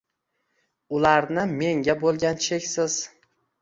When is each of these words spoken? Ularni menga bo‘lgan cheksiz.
Ularni 1.01 1.45
menga 1.61 1.99
bo‘lgan 2.03 2.45
cheksiz. 2.51 3.03